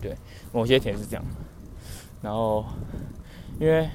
[0.03, 0.15] 对，
[0.53, 1.25] 某些田是这样。
[2.21, 2.65] 然后，
[3.61, 3.89] 因为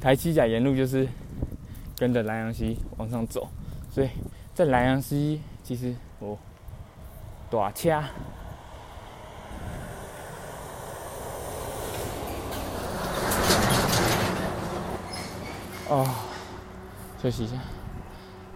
[0.00, 1.08] 台七甲沿路就是
[1.96, 3.48] 跟着南阳溪往上走，
[3.90, 4.08] 所以。
[4.54, 6.38] 在南阳市，其实我
[7.50, 7.90] 大车。
[15.88, 16.06] 哦，
[17.20, 17.56] 休息一下，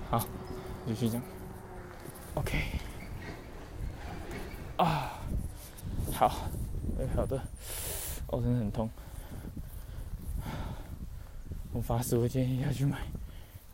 [0.09, 0.25] 好，
[0.87, 1.21] 继续讲
[2.35, 2.59] ，OK，
[4.77, 5.11] 啊，
[6.13, 6.49] 好，
[6.99, 7.37] 哎，好的，
[8.29, 8.89] 哦，真的很痛，
[11.73, 12.99] 我发誓，我今天要去买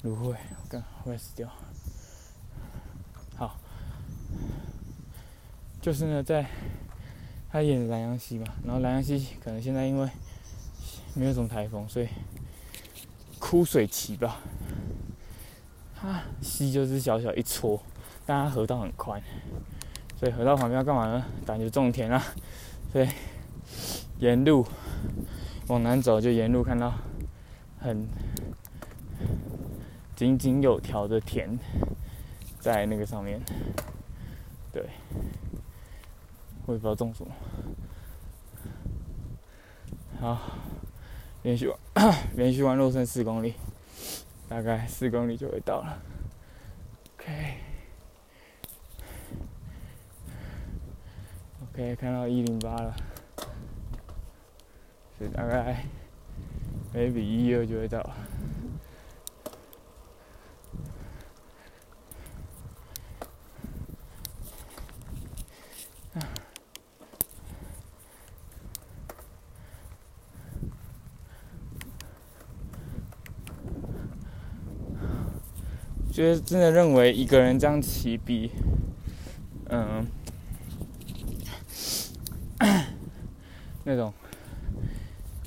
[0.03, 1.49] 芦荟，我干，快死掉。
[5.85, 6.47] 就是呢，在
[7.53, 10.09] 他演南阳溪嘛，然后南阳溪可能现在因为
[11.13, 12.09] 没有什么台风，所以
[13.39, 14.41] 枯水期吧。
[15.95, 17.79] 它溪就是小小一撮，
[18.25, 19.21] 但它河道很宽，
[20.17, 21.23] 所以河道旁边要干嘛呢？
[21.45, 22.19] 感觉种田啊。
[22.91, 23.09] 所以
[24.21, 24.67] 沿路
[25.67, 26.95] 往南走，就沿路看到
[27.79, 28.09] 很
[30.17, 31.59] 井井有条的田
[32.59, 33.39] 在那个上面，
[34.73, 34.89] 对。
[36.67, 37.31] 我也不知道种什么。
[40.21, 40.41] 好，
[41.43, 41.71] 连续
[42.35, 43.55] 连续弯路剩四公里，
[44.49, 46.03] 大概四公里就会到了。
[51.73, 52.97] OK，OK，看到一零八了，
[55.19, 55.85] 所以大概
[56.95, 58.01] maybe 一二就会到。
[58.01, 58.17] 啊
[76.15, 78.53] 觉得真的认为一个人这样骑比，
[79.69, 80.07] 嗯，
[83.83, 84.15] 那种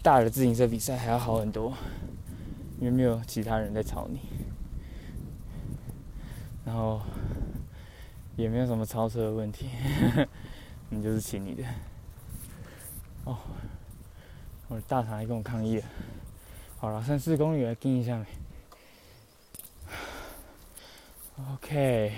[0.03, 1.73] 大的自行车比赛还要好很多，
[2.81, 4.19] 因为没有其他人在吵你。
[6.65, 7.01] 然后
[8.35, 9.69] 也没有什么超车的问题，
[10.91, 11.63] 你就是骑你的。
[13.23, 13.37] 哦，
[14.67, 15.85] 我的大肠还跟我抗议了。
[16.77, 18.25] 好了，三四公里来盯一下没
[21.77, 22.11] ？OK。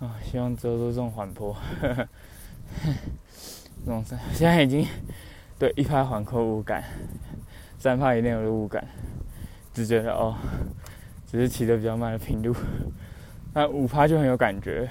[0.00, 1.56] 啊，希望之后都这种缓坡。
[1.80, 2.06] 这
[3.86, 4.86] 种山现在已经
[5.58, 6.84] 对一拍缓坡无感，
[7.78, 8.86] 三拍一定有无感，
[9.72, 10.36] 只觉得哦，
[11.26, 12.54] 只是骑的比较慢的平路。
[13.54, 14.90] 那五趴就很有感觉，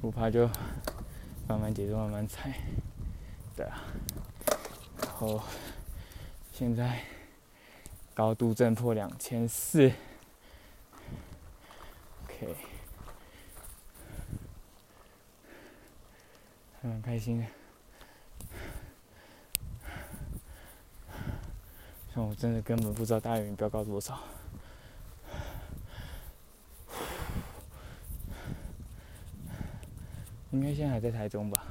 [0.00, 0.48] 五趴就
[1.46, 2.54] 慢慢节奏慢慢踩，
[3.54, 3.84] 对啊。
[5.02, 5.42] 然后
[6.50, 6.98] 现在
[8.14, 9.90] 高度震破两千四。
[12.24, 12.54] OK，
[16.80, 17.46] 还蛮开心的。
[22.14, 24.20] 像我真的根本不知道大云标高多少，
[30.52, 31.66] 应该现在还在台中吧？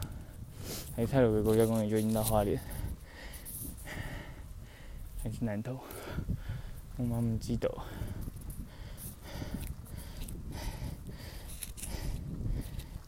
[0.98, 2.62] 还是泰鲁格国家公园就已经到花莲，
[5.24, 5.80] 还是南投？
[7.04, 7.70] 我妈妈记得。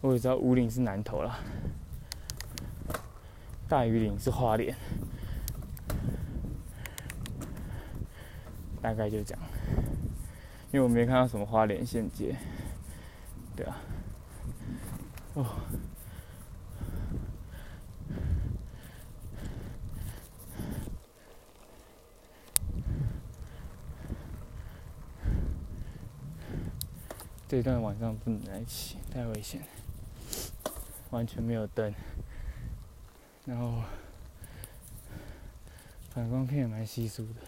[0.02, 1.40] 我也知道五岭是南投了，
[3.70, 4.76] 大屿岭是花莲，
[8.82, 9.44] 大概就这样。
[10.74, 12.36] 因为我没看到什么花莲线街，
[13.56, 13.78] 对啊。
[15.36, 15.46] 哦，
[27.56, 29.68] 这段晚上不能来骑，太危险了。
[31.12, 31.96] 完全没有灯，
[33.46, 33.82] 然后
[36.14, 37.40] 反光片也蛮稀疏的。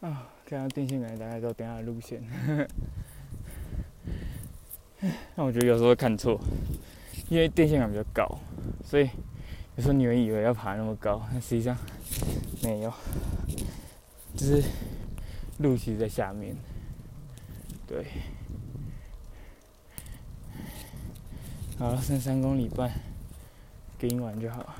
[0.00, 2.22] 啊，看到电线杆大概都等下的路线，
[5.34, 6.40] 那我觉得有时候会看错，
[7.28, 8.38] 因为电线杆比较高，
[8.84, 9.10] 所以
[9.74, 11.76] 有时候你们以为要爬那么高，但实际上
[12.62, 12.94] 没有，
[14.36, 14.62] 就是
[15.58, 16.54] 路其实在下面，
[17.88, 18.06] 对。
[21.76, 22.92] 好了，剩三公里半，
[23.98, 24.72] 顶完就好。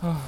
[0.00, 0.20] 啊！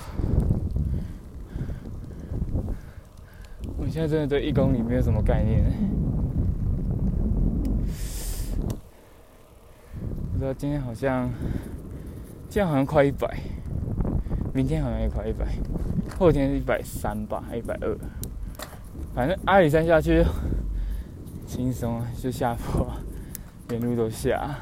[3.77, 5.63] 我现在真的对一公里没有什么概念。
[10.33, 11.31] 不知道今天好像，
[12.49, 13.39] 今天好像快一百，
[14.53, 15.47] 明天好像也快一百，
[16.19, 17.97] 后天是一百三吧，还一百二。
[19.15, 20.25] 反正阿里山下去
[21.47, 22.89] 轻松，就下坡，
[23.71, 24.57] 沿路都下，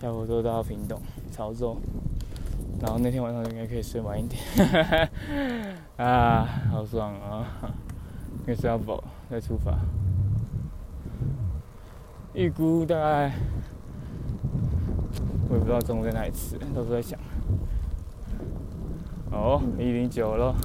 [0.00, 1.76] 下坡都到平东、潮州。
[2.80, 4.40] 然后那天晚上应该可以睡晚一点，
[5.96, 7.46] 啊，好爽啊！
[8.40, 9.78] 因为是要跑，再出发。
[12.34, 13.34] 预估大概，
[15.48, 17.20] 我也不知道中午在哪里吃，到时候再想。
[19.30, 20.56] 哦，一零九了。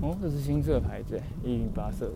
[0.00, 2.14] 哦，这是新色牌子，一零八色的，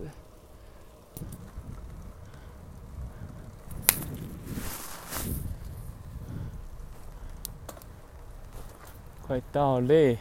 [9.27, 10.17] 快到嘞。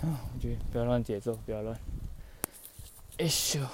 [0.00, 0.16] 啊，
[0.72, 1.78] 不要乱节奏，不要乱。
[3.18, 3.66] issue。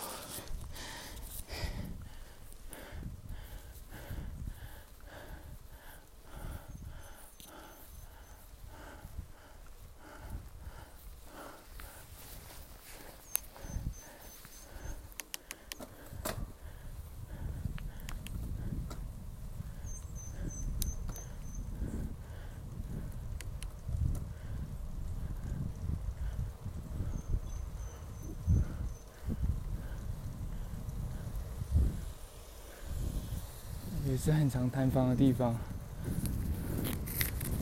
[34.24, 35.52] 是很常摊方的地方，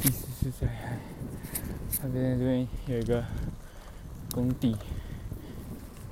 [0.04, 0.68] 意思是在
[2.02, 3.24] 那边这边有一个
[4.30, 4.76] 工地，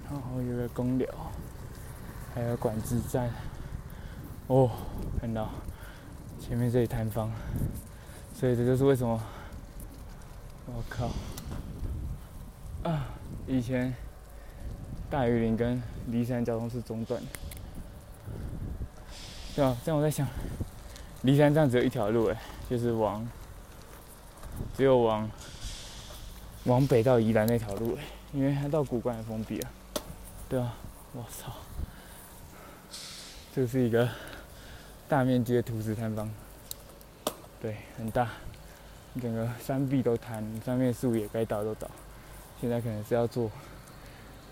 [0.08, 1.06] 然后有个公寮，
[2.34, 3.28] 还有管制站。
[4.46, 4.70] 哦，
[5.20, 5.50] 看到
[6.40, 7.30] 前面这里摊方，
[8.32, 9.22] 所以这就是为什么，
[10.64, 11.10] 我靠，
[12.90, 13.10] 啊，
[13.46, 13.94] 以前
[15.10, 17.28] 大榆林跟骊山交通是中断的。
[19.58, 20.24] 对啊，这样我在想，
[21.24, 22.40] 骊山站只有一条路哎，
[22.70, 23.28] 就是往，
[24.76, 25.28] 只有往，
[26.66, 29.68] 往北到宜兰那条路哎，因为它到古关也封闭了。
[30.48, 30.76] 对啊，
[31.12, 31.52] 我操，
[33.52, 34.08] 这是一个
[35.08, 36.30] 大面积的土石坍方，
[37.60, 38.28] 对，很大，
[39.20, 41.90] 整个山壁都坍，上面树也该倒都倒，
[42.60, 43.50] 现在可能是要做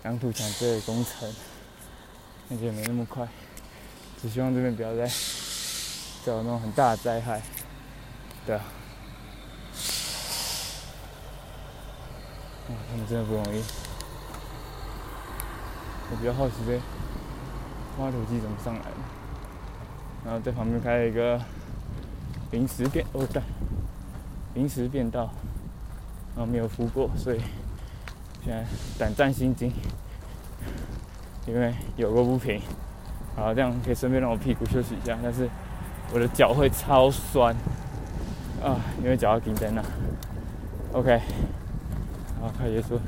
[0.03, 1.33] 挡土墙之类的工程，
[2.49, 3.25] 感觉没那么快。
[4.21, 5.05] 只希望这边不要再
[6.25, 7.41] 再有那种很大的灾害，
[8.45, 8.61] 对啊，
[12.69, 13.63] 哇，他们真的不容易。
[16.09, 16.79] 我比较好奇这
[18.01, 18.97] 挖土机怎么上来的，
[20.25, 21.39] 然后在旁边开了一个
[22.51, 23.41] 临时变哦对，
[24.55, 25.29] 临时变道，
[26.35, 27.41] 然后没有扶过，所以
[28.43, 28.65] 现在
[28.97, 29.71] 胆战心惊，
[31.45, 32.59] 因为有个不平。
[33.37, 35.47] 好，这样可以顺便让我屁股休息一下，但是
[36.11, 37.55] 我的脚会超酸
[38.63, 39.81] 啊，因为脚要顶在那。
[40.91, 41.21] OK，
[42.41, 42.99] 好，开结束，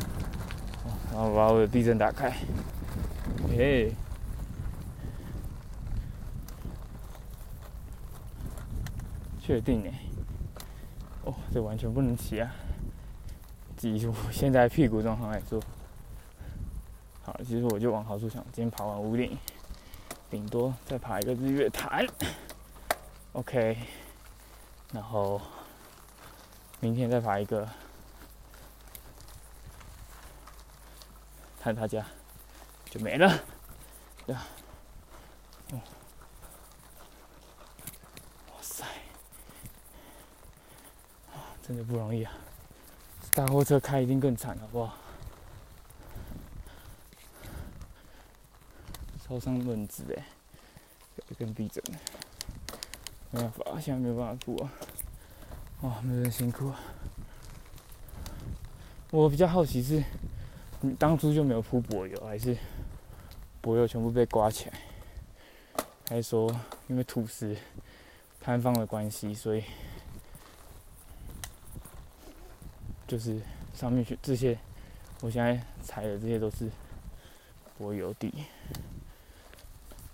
[1.11, 2.31] 然后把我的地震打开。
[3.49, 3.91] 嘿，
[9.41, 9.93] 确定哎？
[11.23, 12.51] 哦，这完全不能骑啊！
[13.75, 15.59] 记住，现在屁股状况来说，
[17.23, 19.31] 好，其实我就往好处想，今天跑完五点。
[20.29, 22.05] 顶多再爬一个日月潭
[23.33, 23.77] ，OK，
[24.93, 25.41] 然后
[26.79, 27.67] 明天再爬一个，
[31.59, 32.05] 看他家
[32.91, 33.43] 就没了，
[34.27, 34.45] 对吧？
[35.71, 35.81] 哇
[38.61, 38.85] 塞，
[41.61, 42.31] 真的不容易啊！
[43.33, 44.95] 大货车开一定更惨，好不好？
[49.29, 50.25] 超上轮子哎，
[51.37, 51.83] 跟地震，
[53.29, 54.71] 没办法，现在没有办法过啊！
[55.81, 56.79] 哇，没人辛苦啊！
[59.11, 60.03] 我比较好奇是，
[60.81, 62.57] 你当初就没有铺柏油，还是
[63.61, 64.79] 柏油全部被刮起来？
[66.07, 66.49] 还是说
[66.87, 67.55] 因为土石
[68.41, 69.63] 摊方的关系，所以
[73.07, 73.39] 就是
[73.75, 74.57] 上面去这些，
[75.21, 76.67] 我现在踩的这些都是
[77.77, 78.33] 柏油地。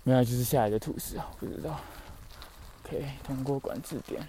[0.06, 1.80] 没有，就是下来的土石啊，不知道。
[2.84, 4.24] OK，通过管制点。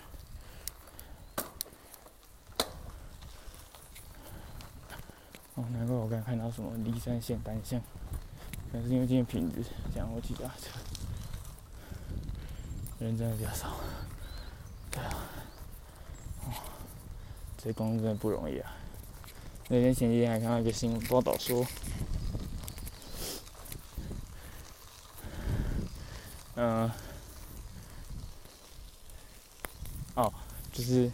[5.54, 7.80] 哦，难怪我刚看到什么离山线单向，
[8.72, 9.64] 可是因为今天品质
[9.94, 10.80] 降我几架车，
[12.98, 13.76] 人真的比较少。
[14.90, 15.14] 对啊，
[16.44, 16.54] 哦，
[17.56, 18.72] 这工作真的不容易啊。
[19.68, 21.64] 那天前几天还看到一个新闻报道说。
[26.60, 26.92] 嗯，
[30.16, 30.34] 哦，
[30.88, 31.12] 就是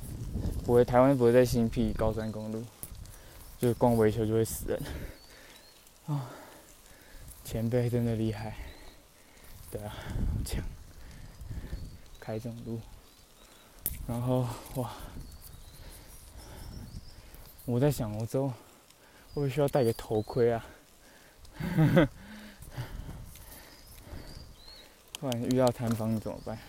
[0.64, 2.64] 不会，台湾不会再新辟高山公路，
[3.58, 4.80] 就是光维修就会死人。
[6.06, 6.30] 啊，
[7.44, 8.56] 前辈真的厉害，
[9.72, 9.96] 对啊，
[10.46, 10.64] 强，
[12.20, 12.80] 开这种路，
[14.06, 14.46] 然后
[14.76, 14.92] 哇，
[17.66, 18.54] 我在想，我之后会
[19.34, 20.64] 不会需要戴个头盔啊？
[25.20, 26.60] 不然遇到塌方怎么办？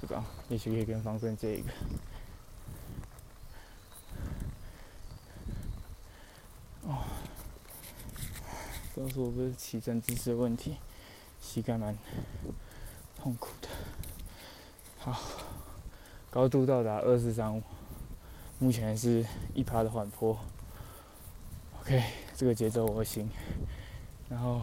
[0.00, 0.22] 不知道，
[0.54, 1.68] 也许可以跟方正借一个。
[6.82, 7.02] 哦，
[8.94, 10.76] 主要是我不是起身姿势的问题，
[11.40, 11.98] 膝盖蛮
[13.16, 13.68] 痛苦的。
[15.00, 15.20] 好，
[16.30, 17.60] 高度到达二四三五，
[18.60, 20.38] 目前是一趴的缓坡。
[21.80, 22.00] OK，
[22.36, 23.28] 这个节奏我行。
[24.28, 24.62] 然后，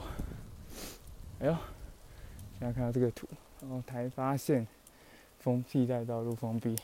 [1.42, 1.58] 哎呦，
[2.58, 3.28] 现在看到这个图，
[3.60, 4.66] 然后才发现
[5.42, 6.76] 封闭带道路封闭，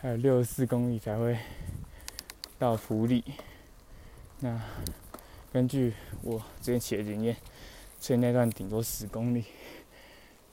[0.00, 1.38] 还有六十四公里才会
[2.58, 3.22] 到福里。
[4.40, 4.60] 那
[5.52, 7.36] 根据我之前骑的经验，
[8.00, 9.44] 所以那段顶多十公里，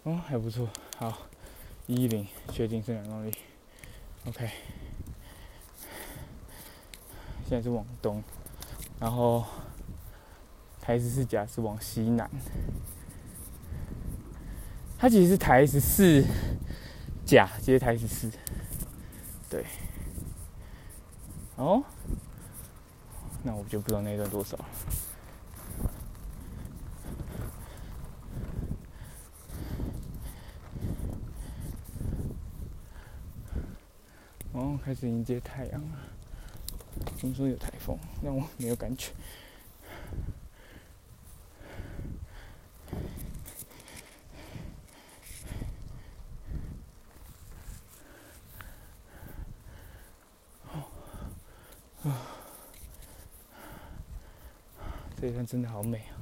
[0.03, 0.69] 哦，还不错。
[0.97, 1.23] 好，
[1.87, 3.35] 一零确定是两公里。
[4.27, 4.47] OK，
[7.49, 8.23] 现在是往东。
[8.99, 9.43] 然后
[10.79, 12.29] 台十四甲是往西南，
[15.03, 16.23] 它其实是台十四
[17.25, 18.31] 甲接台十四，
[19.49, 19.65] 对。
[21.57, 21.83] 哦，
[23.43, 24.57] 那我就不知道那段多少。
[34.53, 35.97] 哦，开始迎接太阳了。
[37.17, 39.11] 听说有台风，但我没有感觉。
[55.45, 56.15] 真的好美啊！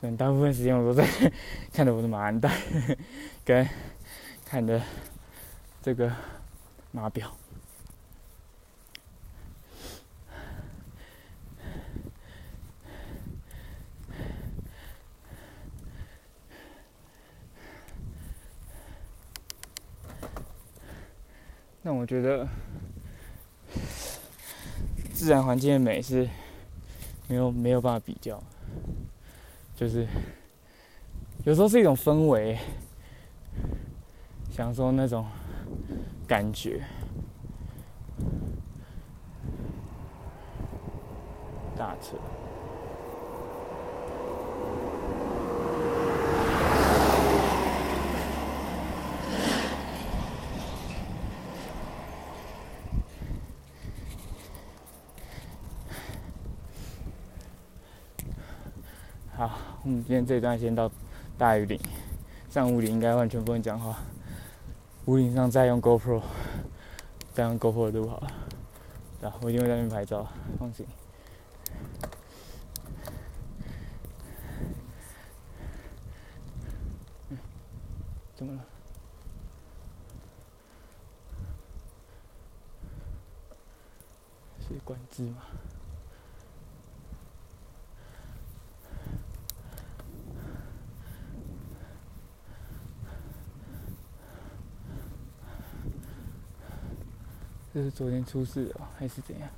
[0.00, 1.06] 嗯，大部分时间我都在
[1.72, 2.50] 看着我的马鞍带，
[3.44, 3.68] 跟
[4.44, 4.80] 看着
[5.82, 6.12] 这个
[6.90, 7.30] 码表。
[21.84, 22.46] 那我觉得，
[25.12, 26.28] 自然环境的美是
[27.32, 28.38] 没有没有办法比较，
[29.74, 30.06] 就是
[31.44, 32.58] 有时候是一种氛围，
[34.50, 35.24] 享受那种
[36.28, 36.84] 感觉。
[41.74, 42.18] 大车。
[60.00, 60.90] 今天这一段先到
[61.36, 61.78] 大屿岭，
[62.48, 63.98] 上五岭应该完全不能讲话，
[65.04, 66.22] 五岭上再用 GoPro，
[67.34, 70.26] 再用 GoPro 录好了，啊，我一定会在那边拍照，
[70.58, 70.86] 放心。
[78.34, 78.64] 怎么了？
[84.60, 85.42] 是管制吗？
[97.82, 99.48] 是昨天出事的，还是怎样？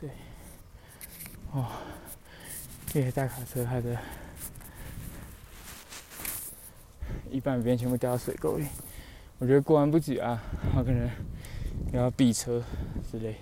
[0.00, 0.10] 对，
[1.52, 1.66] 哦，
[2.86, 3.96] 这些大卡车它的
[7.30, 8.66] 一半边全部掉到水沟里，
[9.38, 10.42] 我觉得过完不久啊，
[10.76, 11.10] 我可能
[11.92, 12.62] 要避车
[13.10, 13.36] 之类。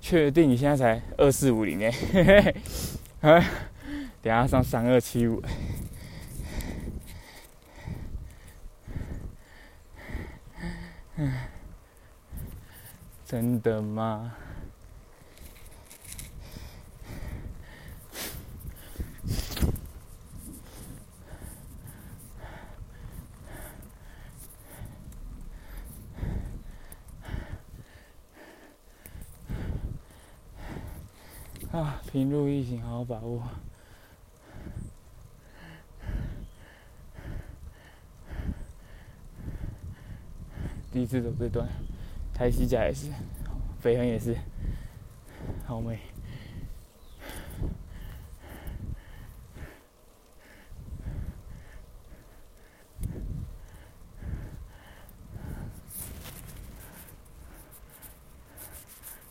[0.00, 2.54] 确定你现在才二四五零嘿，
[3.20, 3.44] 啊，
[4.22, 5.42] 等下上三二七五。
[13.30, 14.34] 真的吗？
[31.70, 33.44] 啊，平路疫情，好好把握。
[40.90, 41.68] 第一次走这段。
[42.40, 43.10] 台西甲也是，
[43.82, 44.34] 北横也是，
[45.66, 45.98] 好美。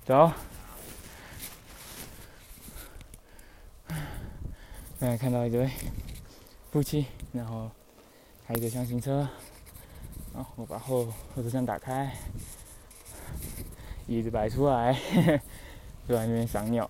[0.05, 0.31] 走。
[4.99, 5.67] 刚才看到一对
[6.71, 7.71] 夫妻，然后
[8.45, 9.27] 还有一个箱型车，
[10.31, 12.15] 然后我把后后车厢打开。
[14.09, 14.91] 椅子摆出来，
[16.07, 16.83] 就在那边撒尿，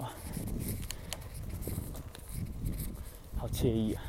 [3.38, 4.02] 好惬意啊！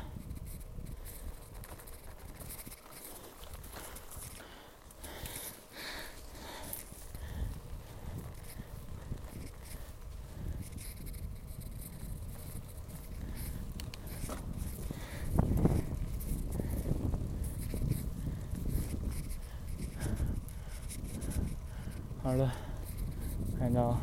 [22.23, 22.70] 好了。
[23.61, 23.95] 看到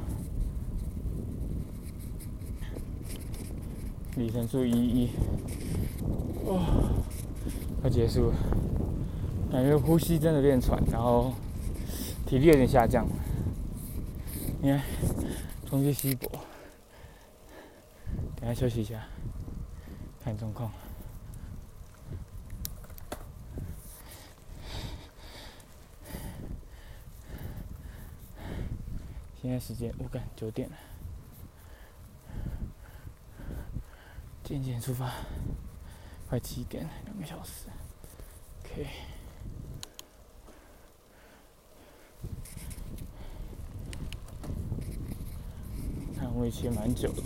[4.15, 5.11] 里程数一一，
[6.47, 7.03] 哦，
[7.83, 8.35] 快结束了，
[9.51, 11.33] 感觉呼吸真的变喘，然后
[12.25, 13.05] 体力有点下降。
[14.63, 14.81] 你看，
[15.67, 16.31] 冲去稀薄，
[18.37, 19.09] 等下休息一下，
[20.23, 20.71] 看状况。
[29.49, 30.77] 现在时间我感九点了，
[34.45, 35.11] 渐渐出发，
[36.29, 37.65] 快七点了，两个小时
[38.63, 38.87] ，OK。
[46.19, 47.23] 看我也骑蛮久的。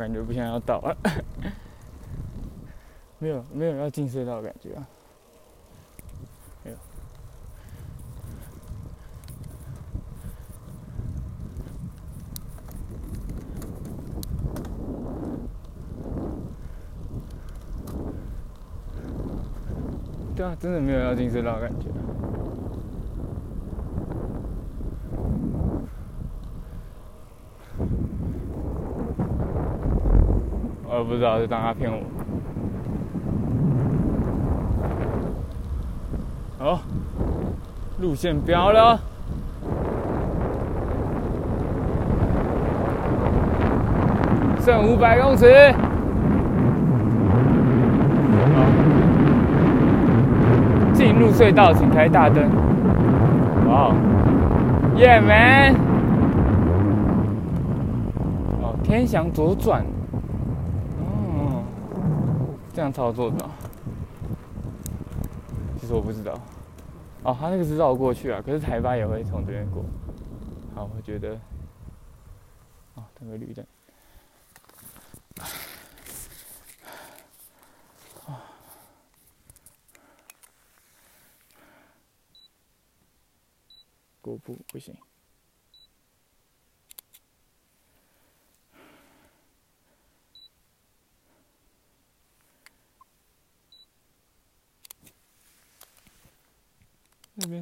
[0.00, 0.96] 感觉不像要倒了，
[3.20, 4.88] 没有没有要进隧道的感觉啊，
[6.64, 6.76] 没有。
[20.34, 21.88] 对啊，真的没有要进隧道的感觉。
[30.92, 31.98] 我不知道，就当他骗我。
[36.64, 36.78] 好，
[37.98, 38.96] 路线标了，
[44.60, 45.46] 剩五百公尺。
[50.94, 52.44] 进入隧道，请开大灯。
[53.68, 53.92] 哇
[54.96, 55.74] ，Yeah man！
[58.62, 59.84] 哦，天祥左转。
[62.80, 63.50] 这样操作的，
[65.78, 66.32] 其实我不知道。
[67.22, 69.84] 哦，他那个是绕过去啊，可是台巴也会从这边过。
[70.74, 71.38] 好，我觉得，
[72.94, 73.62] 哦，等个绿灯。
[78.26, 78.40] 啊，
[84.22, 84.96] 过不不行。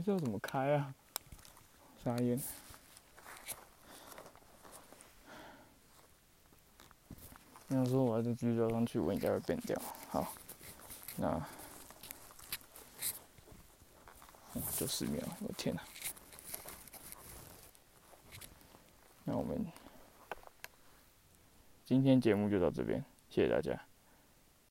[0.08, 0.94] 那边是要怎么开啊？
[2.02, 2.40] 啥烟？
[7.68, 9.78] 要说我还是继续绕上去，我应该会变掉。
[10.08, 10.32] 好，
[11.16, 11.46] 那
[14.74, 15.82] 就十秒，我天哪！
[19.24, 19.66] 那我们
[21.84, 23.87] 今天节目就到这边，谢谢大家。